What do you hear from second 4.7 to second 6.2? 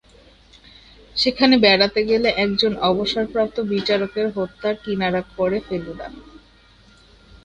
কিনারা করে ফেলুদা।